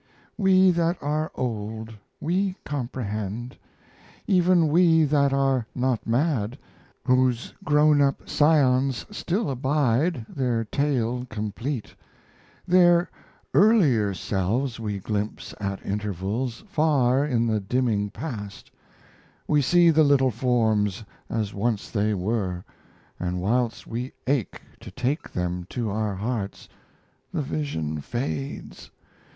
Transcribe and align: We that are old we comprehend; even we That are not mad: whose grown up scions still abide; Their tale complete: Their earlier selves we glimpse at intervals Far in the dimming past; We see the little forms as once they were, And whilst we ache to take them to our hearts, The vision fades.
We 0.35 0.71
that 0.71 0.97
are 1.03 1.31
old 1.35 1.93
we 2.19 2.55
comprehend; 2.65 3.55
even 4.25 4.69
we 4.69 5.03
That 5.03 5.31
are 5.31 5.67
not 5.75 6.07
mad: 6.07 6.57
whose 7.05 7.53
grown 7.63 8.01
up 8.01 8.27
scions 8.27 9.05
still 9.11 9.47
abide; 9.51 10.25
Their 10.27 10.63
tale 10.65 11.27
complete: 11.29 11.93
Their 12.67 13.11
earlier 13.53 14.15
selves 14.15 14.79
we 14.79 14.97
glimpse 14.97 15.53
at 15.59 15.85
intervals 15.85 16.63
Far 16.67 17.23
in 17.23 17.45
the 17.45 17.59
dimming 17.59 18.09
past; 18.09 18.71
We 19.47 19.61
see 19.61 19.91
the 19.91 20.03
little 20.03 20.31
forms 20.31 21.03
as 21.29 21.53
once 21.53 21.91
they 21.91 22.15
were, 22.15 22.65
And 23.19 23.39
whilst 23.39 23.85
we 23.85 24.13
ache 24.25 24.63
to 24.79 24.89
take 24.89 25.31
them 25.31 25.67
to 25.69 25.91
our 25.91 26.15
hearts, 26.15 26.67
The 27.31 27.43
vision 27.43 27.99
fades. 28.01 28.89